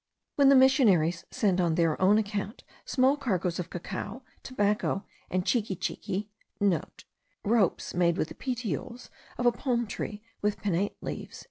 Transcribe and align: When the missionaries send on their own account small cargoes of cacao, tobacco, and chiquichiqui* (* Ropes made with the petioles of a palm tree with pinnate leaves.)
When 0.35 0.49
the 0.49 0.55
missionaries 0.55 1.25
send 1.29 1.61
on 1.61 1.75
their 1.75 2.01
own 2.01 2.17
account 2.17 2.63
small 2.85 3.15
cargoes 3.15 3.59
of 3.59 3.69
cacao, 3.69 4.23
tobacco, 4.41 5.05
and 5.29 5.45
chiquichiqui* 5.45 6.25
(* 7.25 7.43
Ropes 7.45 7.93
made 7.93 8.17
with 8.17 8.29
the 8.29 8.33
petioles 8.33 9.11
of 9.37 9.45
a 9.45 9.51
palm 9.51 9.85
tree 9.85 10.23
with 10.41 10.57
pinnate 10.59 10.97
leaves.) 11.01 11.39